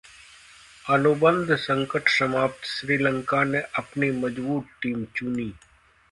[0.85, 5.51] अनुबंध संकट समाप्त, श्रीलंका ने अपनी मजबूत टीम चुनी